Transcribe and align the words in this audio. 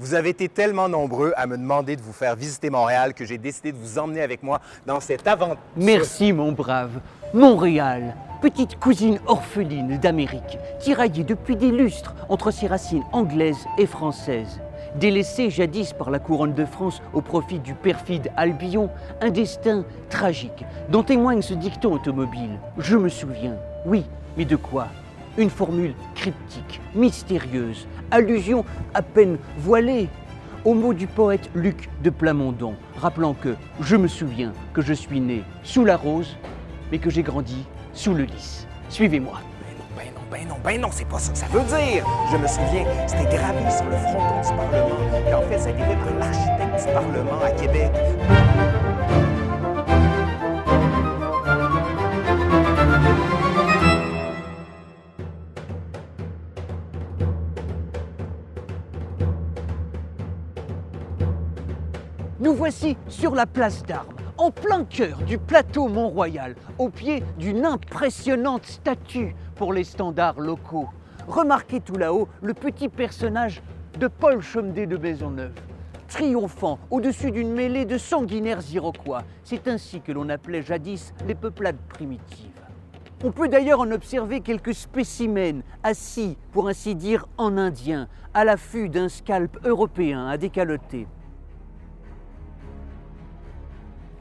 Vous 0.00 0.14
avez 0.14 0.30
été 0.30 0.48
tellement 0.48 0.88
nombreux 0.88 1.34
à 1.36 1.46
me 1.46 1.58
demander 1.58 1.94
de 1.94 2.00
vous 2.00 2.14
faire 2.14 2.34
visiter 2.34 2.70
Montréal 2.70 3.12
que 3.12 3.26
j'ai 3.26 3.36
décidé 3.36 3.70
de 3.70 3.76
vous 3.76 3.98
emmener 3.98 4.22
avec 4.22 4.42
moi 4.42 4.58
dans 4.86 4.98
cette 4.98 5.28
aventure. 5.28 5.58
Merci, 5.76 6.32
mon 6.32 6.52
brave. 6.52 7.00
Montréal, 7.34 8.16
petite 8.40 8.78
cousine 8.78 9.20
orpheline 9.26 9.98
d'Amérique, 9.98 10.58
tiraillée 10.78 11.22
depuis 11.22 11.54
des 11.54 11.70
lustres 11.70 12.14
entre 12.30 12.50
ses 12.50 12.66
racines 12.66 13.04
anglaises 13.12 13.66
et 13.76 13.84
françaises. 13.84 14.62
Délaissée 14.96 15.50
jadis 15.50 15.92
par 15.92 16.10
la 16.10 16.18
couronne 16.18 16.54
de 16.54 16.64
France 16.64 17.02
au 17.12 17.20
profit 17.20 17.58
du 17.58 17.74
perfide 17.74 18.32
Albion, 18.38 18.88
un 19.20 19.28
destin 19.28 19.84
tragique 20.08 20.64
dont 20.88 21.02
témoigne 21.02 21.42
ce 21.42 21.52
dicton 21.52 21.92
automobile. 21.92 22.58
Je 22.78 22.96
me 22.96 23.10
souviens. 23.10 23.56
Oui, 23.84 24.06
mais 24.38 24.46
de 24.46 24.56
quoi 24.56 24.88
Une 25.38 25.50
formule 25.50 25.94
cryptique, 26.14 26.80
mystérieuse, 26.94 27.86
allusion 28.10 28.64
à 28.94 29.02
peine 29.02 29.38
voilée 29.58 30.08
au 30.64 30.74
mot 30.74 30.92
du 30.92 31.06
poète 31.06 31.48
Luc 31.54 31.88
de 32.02 32.10
Plamondon, 32.10 32.74
rappelant 32.98 33.34
que 33.34 33.54
je 33.80 33.96
me 33.96 34.08
souviens 34.08 34.52
que 34.74 34.82
je 34.82 34.92
suis 34.92 35.20
né 35.20 35.42
sous 35.62 35.84
la 35.84 35.96
rose, 35.96 36.36
mais 36.90 36.98
que 36.98 37.10
j'ai 37.10 37.22
grandi 37.22 37.64
sous 37.92 38.12
le 38.12 38.24
lys. 38.24 38.66
Suivez-moi. 38.88 39.40
Ben 39.96 40.06
non, 40.14 40.22
ben 40.30 40.48
non, 40.48 40.56
ben 40.62 40.80
non, 40.80 40.88
c'est 40.90 41.08
pas 41.08 41.18
ça 41.18 41.32
que 41.32 41.38
ça 41.38 41.46
veut 41.46 41.60
dire. 41.60 42.04
Je 42.32 42.36
me 42.36 42.46
souviens, 42.46 42.84
c'était 43.06 43.36
gravé 43.36 43.70
sur 43.70 43.86
le 43.86 43.96
fronton 43.96 44.40
du 44.42 44.56
Parlement, 44.56 45.30
qu'en 45.30 45.42
fait, 45.48 45.58
ça 45.58 45.68
a 45.68 45.70
été 45.70 45.82
fait 45.82 45.96
par 45.96 46.18
l'architecte 46.18 46.86
du 46.86 46.92
Parlement 46.92 47.42
à 47.44 47.50
Québec. 47.52 48.89
Nous 62.40 62.54
voici 62.54 62.96
sur 63.08 63.34
la 63.34 63.44
place 63.44 63.82
d'Armes, 63.82 64.14
en 64.38 64.50
plein 64.50 64.86
cœur 64.86 65.18
du 65.18 65.36
plateau 65.36 65.88
Mont-Royal, 65.88 66.56
au 66.78 66.88
pied 66.88 67.22
d'une 67.38 67.66
impressionnante 67.66 68.64
statue 68.64 69.36
pour 69.56 69.74
les 69.74 69.84
standards 69.84 70.40
locaux. 70.40 70.88
Remarquez 71.28 71.80
tout 71.80 71.98
là-haut 71.98 72.28
le 72.40 72.54
petit 72.54 72.88
personnage 72.88 73.60
de 73.98 74.08
Paul 74.08 74.40
Chomedey 74.40 74.86
de 74.86 74.96
Maisonneuve, 74.96 75.52
triomphant 76.08 76.78
au-dessus 76.90 77.30
d'une 77.30 77.52
mêlée 77.52 77.84
de 77.84 77.98
sanguinaires 77.98 78.62
iroquois. 78.72 79.22
C'est 79.44 79.68
ainsi 79.68 80.00
que 80.00 80.10
l'on 80.10 80.30
appelait 80.30 80.62
jadis 80.62 81.12
les 81.28 81.34
peuplades 81.34 81.76
primitives. 81.90 82.48
On 83.22 83.32
peut 83.32 83.48
d'ailleurs 83.48 83.80
en 83.80 83.90
observer 83.90 84.40
quelques 84.40 84.72
spécimens 84.72 85.60
assis, 85.82 86.38
pour 86.52 86.68
ainsi 86.68 86.94
dire, 86.94 87.26
en 87.36 87.58
indien, 87.58 88.08
à 88.32 88.46
l'affût 88.46 88.88
d'un 88.88 89.10
scalp 89.10 89.58
européen 89.66 90.26
à 90.26 90.38
décaloter. 90.38 91.06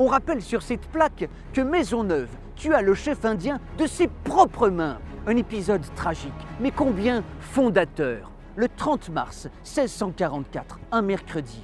On 0.01 0.05
rappelle 0.05 0.41
sur 0.41 0.61
cette 0.61 0.87
plaque 0.87 1.27
que 1.51 1.59
Maisonneuve 1.59 2.29
tua 2.55 2.81
le 2.81 2.93
chef 2.93 3.25
indien 3.25 3.59
de 3.77 3.85
ses 3.85 4.07
propres 4.07 4.69
mains. 4.69 4.97
Un 5.27 5.35
épisode 5.35 5.83
tragique, 5.93 6.31
mais 6.61 6.71
combien 6.71 7.21
fondateur. 7.41 8.31
Le 8.55 8.69
30 8.69 9.09
mars 9.09 9.49
1644, 9.65 10.79
un 10.93 11.01
mercredi, 11.01 11.61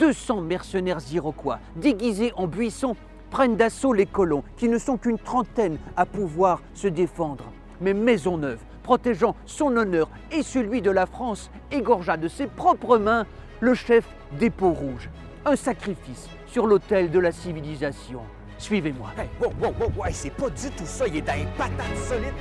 200 0.00 0.40
mercenaires 0.40 0.98
iroquois, 1.12 1.60
déguisés 1.76 2.32
en 2.34 2.48
buissons, 2.48 2.96
prennent 3.30 3.56
d'assaut 3.56 3.92
les 3.92 4.06
colons, 4.06 4.42
qui 4.56 4.68
ne 4.68 4.78
sont 4.78 4.96
qu'une 4.96 5.18
trentaine 5.20 5.78
à 5.96 6.06
pouvoir 6.06 6.62
se 6.74 6.88
défendre. 6.88 7.52
Mais 7.80 7.94
Maisonneuve, 7.94 8.64
protégeant 8.82 9.36
son 9.44 9.76
honneur 9.76 10.08
et 10.32 10.42
celui 10.42 10.82
de 10.82 10.90
la 10.90 11.06
France, 11.06 11.52
égorgea 11.70 12.16
de 12.16 12.26
ses 12.26 12.48
propres 12.48 12.98
mains 12.98 13.26
le 13.60 13.74
chef 13.74 14.04
des 14.40 14.50
peaux 14.50 14.72
rouges. 14.72 15.08
Un 15.48 15.54
sacrifice 15.54 16.28
sur 16.48 16.66
l'autel 16.66 17.08
de 17.08 17.20
la 17.20 17.30
civilisation. 17.30 18.22
Suivez-moi. 18.58 19.10
Hey, 19.16 19.28
wow, 19.40 19.52
wow, 19.60 19.92
wow, 19.96 20.04
c'est 20.10 20.30
pas 20.30 20.50
du 20.50 20.68
tout 20.76 20.84
ça, 20.84 21.06
il 21.06 21.18
est 21.18 21.20
dans 21.20 21.34
les 21.34 21.46
patates 21.56 21.96
solides. 22.08 22.32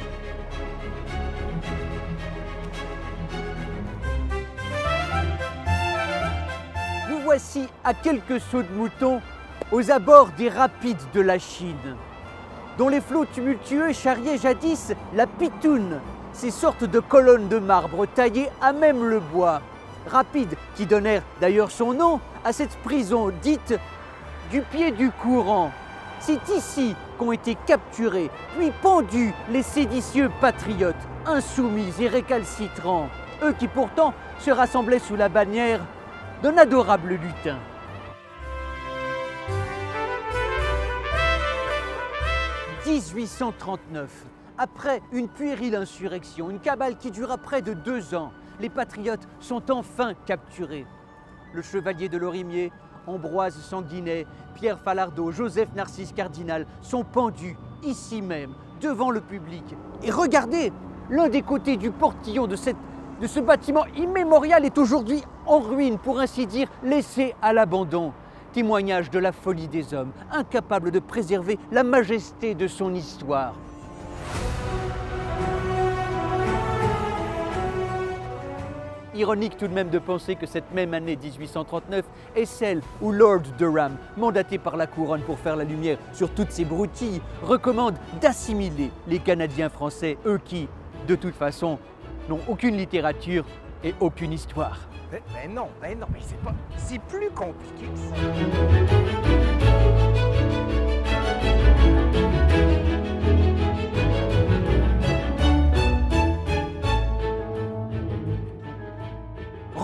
Nous 7.08 7.20
voici 7.20 7.68
à 7.84 7.94
quelques 7.94 8.42
sauts 8.42 8.64
de 8.64 8.74
mouton 8.76 9.22
aux 9.72 9.92
abords 9.92 10.30
des 10.36 10.50
rapides 10.50 10.98
de 11.14 11.22
la 11.22 11.38
Chine, 11.38 11.96
dont 12.80 12.90
les 12.90 13.02
flots 13.02 13.26
tumultueux 13.26 13.94
charriaient 13.94 14.40
jadis 14.40 14.94
la 15.14 15.28
pitoune, 15.28 16.00
ces 16.34 16.50
sortes 16.50 16.86
de 16.86 17.00
colonnes 17.00 17.50
de 17.50 17.60
marbre 17.60 18.08
taillées 18.08 18.50
à 18.64 18.74
même 18.74 19.08
le 19.08 19.20
bois. 19.20 19.62
Rapides 20.08 20.56
qui 20.76 20.86
donnèrent 20.86 21.24
d'ailleurs 21.42 21.72
son 21.72 21.94
nom 21.94 22.20
à 22.44 22.54
cette 22.54 22.76
prison 22.78 23.32
dite 23.42 23.74
du 24.52 24.62
pied 24.62 24.92
du 24.92 25.12
courant. 25.12 25.72
C'est 26.20 26.48
ici 26.50 26.96
qu'ont 27.18 27.32
été 27.32 27.56
capturés, 27.68 28.30
puis 28.56 28.72
pendus 28.82 29.34
les 29.50 29.64
séditieux 29.64 30.30
patriotes, 30.42 30.96
insoumis 31.26 31.94
et 32.00 32.08
récalcitrants, 32.08 33.10
eux 33.44 33.54
qui 33.54 33.68
pourtant 33.68 34.14
se 34.40 34.52
rassemblaient 34.52 35.00
sous 35.00 35.16
la 35.16 35.30
bannière 35.30 35.82
d'un 36.42 36.58
adorable 36.58 37.14
lutin. 37.14 37.58
«1839, 42.86 44.10
après 44.58 45.02
une 45.12 45.28
puérile 45.28 45.76
insurrection, 45.76 46.50
une 46.52 46.60
cabale 46.60 46.98
qui 46.98 47.12
dura 47.12 47.38
près 47.38 47.62
de 47.62 47.74
deux 47.74 48.14
ans, 48.14 48.32
les 48.60 48.70
patriotes 48.70 49.28
sont 49.40 49.72
enfin 49.72 50.14
capturés. 50.26 50.86
Le 51.54 51.62
chevalier 51.62 52.10
de 52.10 52.18
Lorimier, 52.18 52.72
Ambroise 53.08 53.56
Sanguinet, 53.62 54.26
Pierre 54.56 54.80
Falardeau, 54.80 55.32
Joseph 55.32 55.70
Narcisse 55.76 56.12
Cardinal 56.14 56.66
sont 56.82 57.04
pendus 57.04 57.58
ici 57.84 58.22
même, 58.22 58.54
devant 58.82 59.12
le 59.12 59.22
public. 59.22 59.64
Et 60.04 60.12
regardez, 60.12 60.72
l'un 61.10 61.30
des 61.30 61.42
côtés 61.42 61.78
du 61.78 61.92
portillon 61.92 62.48
de, 62.48 62.56
de 62.56 63.28
ce 63.28 63.40
bâtiment 63.40 63.86
immémorial 63.96 64.66
est 64.66 64.78
aujourd'hui 64.78 65.24
en 65.46 65.60
ruine, 65.60 66.00
pour 66.00 66.20
ainsi 66.20 66.48
dire, 66.48 66.68
laissé 66.84 67.36
à 67.42 67.54
l'abandon. 67.54 68.12
Témoignage 68.54 69.12
de 69.12 69.20
la 69.20 69.32
folie 69.32 69.68
des 69.68 69.94
hommes, 69.94 70.12
incapables 70.32 70.92
de 70.92 71.00
préserver 71.00 71.60
la 71.72 71.84
majesté 71.84 72.56
de 72.56 72.68
son 72.68 72.94
histoire. 72.94 73.54
Ironique 79.16 79.56
tout 79.58 79.68
de 79.68 79.74
même 79.74 79.90
de 79.90 80.00
penser 80.00 80.36
que 80.36 80.46
cette 80.46 80.74
même 80.74 80.94
année 80.94 81.16
1839 81.16 82.04
est 82.36 82.46
celle 82.46 82.82
où 83.02 83.12
Lord 83.12 83.44
Durham, 83.58 83.96
mandaté 84.18 84.58
par 84.58 84.76
la 84.76 84.88
couronne 84.88 85.22
pour 85.22 85.40
faire 85.40 85.56
la 85.56 85.64
lumière 85.64 85.98
sur 86.12 86.30
toutes 86.30 86.52
ces 86.52 86.66
broutilles, 86.66 87.22
recommande 87.42 87.96
d'assimiler 88.22 88.92
les 89.08 89.20
Canadiens 89.20 89.70
français, 89.70 90.18
eux 90.26 90.40
qui, 90.44 90.68
de 91.08 91.16
toute 91.16 91.36
façon, 91.36 91.80
n'ont 92.28 92.42
aucune 92.48 92.76
littérature 92.76 93.46
et 93.84 93.96
aucune 94.02 94.34
histoire. 94.34 94.80
Ben 95.12 95.22
non, 95.54 95.70
ben 95.82 95.98
non, 95.98 96.08
mais 96.12 96.20
c'est 96.22 96.40
pas. 96.40 96.54
C'est 96.76 97.00
plus 97.00 97.30
compliqué 97.30 97.86
que 97.86 97.98
ça. 97.98 98.16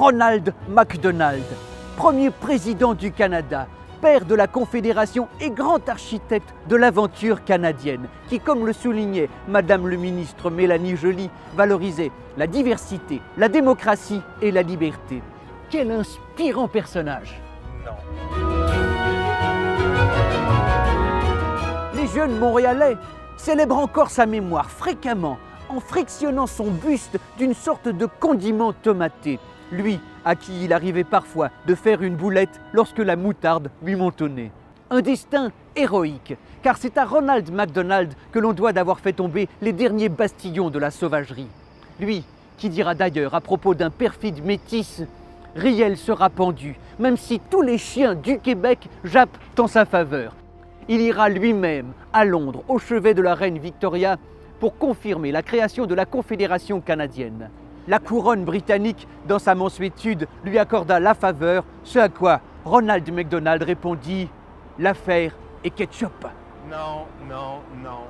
Ronald 0.02 0.56
MacDonald, 0.68 1.44
premier 1.96 2.32
président 2.32 2.96
du 2.96 3.12
Canada, 3.12 3.68
père 4.02 4.26
de 4.26 4.34
la 4.34 4.48
Confédération 4.48 5.28
et 5.40 5.52
grand 5.52 5.88
architecte 5.88 6.56
de 6.68 6.76
l'aventure 6.76 7.44
canadienne, 7.44 8.08
qui, 8.28 8.40
comme 8.40 8.66
le 8.66 8.74
soulignait 8.74 9.30
Madame 9.48 9.88
le 9.88 9.98
ministre 9.98 10.50
Mélanie 10.50 10.98
Joly, 10.98 11.30
valorisait 11.56 12.12
la 12.36 12.48
diversité, 12.48 13.22
la 13.38 13.48
démocratie 13.48 14.22
et 14.42 14.50
la 14.50 14.64
liberté. 14.64 15.22
Quel 15.70 15.92
inspirant 15.92 16.68
personnage 16.68 17.40
Non. 17.86 18.42
Les 21.94 22.08
jeunes 22.08 22.40
Montréalais 22.40 22.98
célèbrent 23.38 23.78
encore 23.78 24.10
sa 24.10 24.26
mémoire 24.26 24.72
fréquemment 24.72 25.38
en 25.70 25.80
frictionnant 25.80 26.48
son 26.48 26.72
buste 26.72 27.20
d'une 27.38 27.54
sorte 27.54 27.88
de 27.88 28.08
condiment 28.08 28.74
tomaté, 28.74 29.40
lui 29.72 30.00
à 30.26 30.36
qui 30.36 30.64
il 30.64 30.74
arrivait 30.74 31.04
parfois 31.04 31.50
de 31.68 31.76
faire 31.76 32.02
une 32.02 32.16
boulette 32.16 32.62
lorsque 32.74 33.00
la 33.00 33.16
moutarde 33.16 33.70
lui 33.84 33.96
montonnait. 33.96 34.52
Un 34.90 35.02
destin 35.02 35.52
héroïque, 35.76 36.36
car 36.64 36.78
c'est 36.78 36.98
à 36.98 37.06
Ronald 37.06 37.52
MacDonald 37.52 38.14
que 38.32 38.40
l'on 38.40 38.54
doit 38.54 38.74
d'avoir 38.74 39.00
fait 39.00 39.14
tomber 39.14 39.48
les 39.62 39.74
derniers 39.74 40.10
bastillons 40.10 40.70
de 40.70 40.80
la 40.80 40.92
sauvagerie. 40.92 41.48
Lui 42.00 42.24
qui 42.58 42.70
dira 42.70 42.94
d'ailleurs 42.94 43.34
à 43.34 43.42
propos 43.42 43.74
d'un 43.74 43.90
perfide 43.90 44.46
métis 44.46 45.02
Riel 45.56 45.98
sera 45.98 46.30
pendu, 46.30 46.78
même 47.00 47.18
si 47.18 47.42
tous 47.50 47.62
les 47.62 47.78
chiens 47.78 48.16
du 48.16 48.40
Québec 48.40 48.88
jappent 49.04 49.38
en 49.58 49.68
sa 49.68 49.86
faveur. 49.86 50.36
Il 50.88 51.02
ira 51.02 51.28
lui-même 51.28 51.92
à 52.14 52.24
Londres, 52.24 52.64
au 52.68 52.80
chevet 52.80 53.14
de 53.14 53.22
la 53.22 53.36
reine 53.36 53.58
Victoria, 53.58 54.18
pour 54.60 54.78
confirmer 54.78 55.32
la 55.32 55.42
création 55.42 55.88
de 55.88 55.96
la 55.96 56.06
Confédération 56.06 56.82
canadienne. 56.82 57.50
La 57.88 58.00
couronne 58.00 58.46
britannique, 58.46 59.08
dans 59.28 59.40
sa 59.40 59.56
mansuétude, 59.56 60.28
lui 60.44 60.60
accorda 60.60 61.00
la 61.00 61.14
faveur, 61.14 61.64
ce 61.84 62.00
à 62.00 62.10
quoi 62.10 62.42
Ronald 62.64 63.12
McDonald 63.12 63.64
répondit 63.64 64.30
L'affaire 64.78 65.36
est 65.64 65.72
ketchup. 65.72 66.28
Non, 66.70 67.06
non, 67.28 67.60
non, 67.84 68.06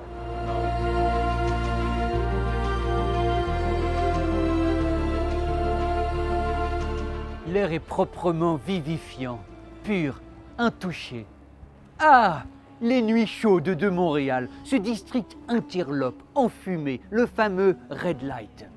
L'air 7.47 7.73
est 7.73 7.79
proprement 7.79 8.56
vivifiant, 8.56 9.39
pur, 9.83 10.21
intouché. 10.57 11.25
Ah 12.00 12.44
Les 12.81 13.01
nuits 13.01 13.27
chaudes 13.27 13.63
de 13.63 13.89
Montréal, 13.89 14.47
ce 14.63 14.77
district 14.77 15.35
interlope, 15.50 16.23
enfumé, 16.33 17.01
le 17.09 17.25
fameux 17.25 17.75
Red 17.89 18.21
Light. 18.21 18.70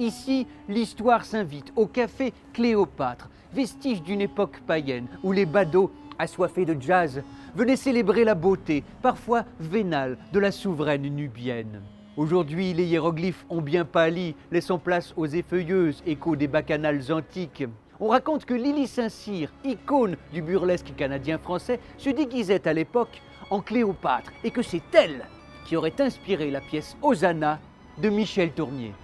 Ici, 0.00 0.46
l'histoire 0.66 1.26
s'invite 1.26 1.74
au 1.76 1.86
café 1.86 2.32
Cléopâtre, 2.54 3.28
vestige 3.52 4.02
d'une 4.02 4.22
époque 4.22 4.62
païenne 4.66 5.06
où 5.22 5.30
les 5.30 5.44
badauds, 5.44 5.90
assoiffés 6.18 6.64
de 6.64 6.80
jazz, 6.80 7.22
venaient 7.54 7.76
célébrer 7.76 8.24
la 8.24 8.34
beauté, 8.34 8.82
parfois 9.02 9.44
vénale, 9.60 10.16
de 10.32 10.38
la 10.38 10.52
souveraine 10.52 11.02
nubienne. 11.02 11.82
Aujourd'hui, 12.16 12.72
les 12.72 12.86
hiéroglyphes 12.86 13.44
ont 13.50 13.60
bien 13.60 13.84
pâli, 13.84 14.34
laissant 14.50 14.78
place 14.78 15.12
aux 15.18 15.26
effeuilleuses 15.26 16.02
échos 16.06 16.34
des 16.34 16.48
bacchanales 16.48 17.12
antiques. 17.12 17.64
On 18.00 18.08
raconte 18.08 18.46
que 18.46 18.54
Lily 18.54 18.86
Saint-Cyr, 18.86 19.52
icône 19.64 20.16
du 20.32 20.40
burlesque 20.40 20.94
canadien-français, 20.96 21.78
se 21.98 22.08
déguisait 22.08 22.66
à 22.66 22.72
l'époque 22.72 23.20
en 23.50 23.60
Cléopâtre 23.60 24.32
et 24.44 24.50
que 24.50 24.62
c'est 24.62 24.94
elle 24.94 25.26
qui 25.66 25.76
aurait 25.76 26.00
inspiré 26.00 26.50
la 26.50 26.62
pièce 26.62 26.96
Hosanna 27.02 27.60
de 28.00 28.08
Michel 28.08 28.52
Tournier. 28.52 28.94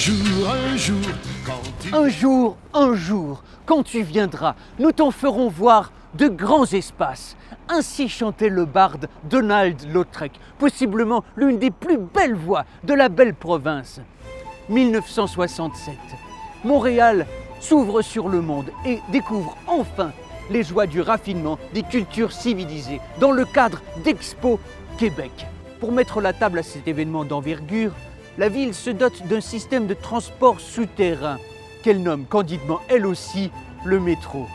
Un 0.00 0.76
jour. 0.78 0.96
Un 1.92 2.08
jour, 2.08 2.56
un 2.72 2.94
jour, 2.94 3.42
quand 3.66 3.82
tu 3.82 4.02
viendras, 4.02 4.54
nous 4.78 4.92
t'en 4.92 5.10
ferons 5.10 5.48
voir 5.48 5.92
de 6.14 6.28
grands 6.28 6.64
espaces. 6.64 7.36
Ainsi 7.68 8.08
chantait 8.08 8.48
le 8.48 8.64
barde 8.64 9.08
Donald 9.28 9.76
Lautrec, 9.92 10.32
possiblement 10.58 11.22
l'une 11.36 11.58
des 11.58 11.70
plus 11.70 11.98
belles 11.98 12.34
voix 12.34 12.64
de 12.82 12.94
la 12.94 13.10
belle 13.10 13.34
province. 13.34 14.00
1967. 14.70 15.94
Montréal 16.64 17.26
s'ouvre 17.60 18.00
sur 18.00 18.30
le 18.30 18.40
monde 18.40 18.70
et 18.86 19.00
découvre 19.12 19.58
enfin 19.66 20.12
les 20.50 20.62
joies 20.62 20.86
du 20.86 21.02
raffinement 21.02 21.58
des 21.74 21.82
cultures 21.82 22.32
civilisées 22.32 23.02
dans 23.20 23.32
le 23.32 23.44
cadre 23.44 23.82
d'Expo 24.02 24.60
Québec. 24.96 25.46
Pour 25.78 25.92
mettre 25.92 26.22
la 26.22 26.32
table 26.32 26.60
à 26.60 26.62
cet 26.62 26.88
événement 26.88 27.26
d'envergure, 27.26 27.92
la 28.40 28.48
ville 28.48 28.72
se 28.72 28.88
dote 28.88 29.26
d'un 29.26 29.42
système 29.42 29.86
de 29.86 29.92
transport 29.92 30.60
souterrain 30.60 31.38
qu'elle 31.82 32.02
nomme 32.02 32.24
candidement 32.24 32.80
elle 32.88 33.04
aussi 33.04 33.50
le 33.84 34.00
métro. 34.00 34.46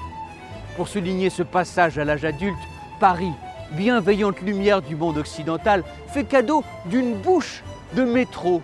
Pour 0.75 0.87
souligner 0.87 1.29
ce 1.29 1.43
passage 1.43 1.99
à 1.99 2.03
l'âge 2.03 2.25
adulte, 2.25 2.57
Paris, 2.99 3.31
bienveillante 3.73 4.41
lumière 4.41 4.81
du 4.81 4.95
monde 4.95 5.19
occidental, 5.19 5.83
fait 6.07 6.23
cadeau 6.23 6.63
d'une 6.87 7.13
bouche 7.13 7.63
de 7.93 8.03
métro 8.03 8.63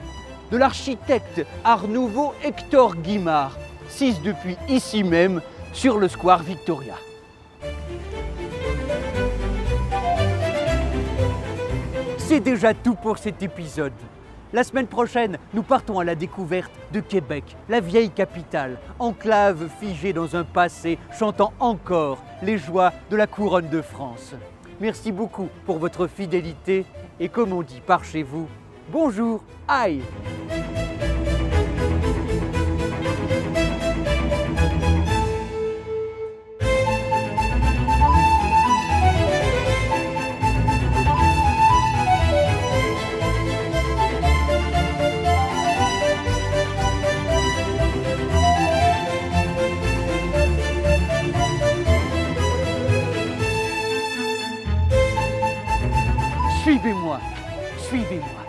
de 0.52 0.58
l'architecte 0.58 1.46
Art 1.64 1.88
Nouveau 1.88 2.34
Hector 2.44 2.96
Guimard, 2.96 3.60
sis 3.90 4.16
depuis 4.24 4.58
ici 4.70 5.04
même 5.04 5.40
sur 5.72 6.00
le 6.00 6.08
square 6.08 6.42
Victoria. 6.42 6.96
C'est 12.18 12.40
déjà 12.40 12.74
tout 12.74 12.96
pour 12.96 13.20
cet 13.20 13.44
épisode. 13.44 13.94
La 14.54 14.66
semaine 14.66 14.88
prochaine, 14.88 15.38
nous 15.54 15.64
partons 15.64 16.00
à 16.00 16.04
la 16.04 16.14
découverte 16.14 16.74
de 16.92 17.00
Québec, 17.00 17.56
la 17.70 17.80
vieille 17.80 18.10
capitale, 18.10 18.80
enclave 19.00 19.70
figée 19.80 20.12
dans 20.12 20.36
un 20.36 20.44
passé 20.44 20.98
chantant 21.18 21.54
encore 21.62 22.22
les 22.44 22.58
joies 22.58 22.92
de 23.10 23.16
la 23.16 23.28
couronne 23.28 23.70
de 23.70 23.82
France. 23.82 24.34
Merci 24.82 25.14
beaucoup 25.14 25.48
pour 25.66 25.80
votre 25.80 26.06
fidélité 26.08 26.86
et 27.18 27.30
comme 27.30 27.54
on 27.54 27.62
dit 27.62 27.80
par 27.80 28.04
chez 28.04 28.24
vous, 28.24 28.50
bonjour, 28.92 29.42
aïe 29.70 30.02
Suivez-moi, 57.92 58.08
suivez-moi. 58.08 58.41